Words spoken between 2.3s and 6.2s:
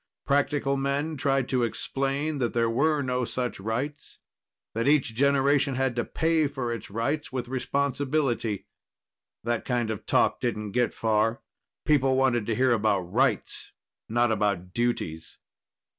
that there were no such rights that each generation had to